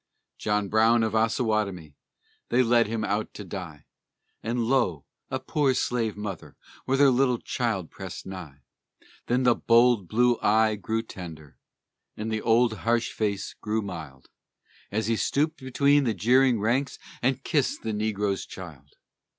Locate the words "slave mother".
5.75-6.55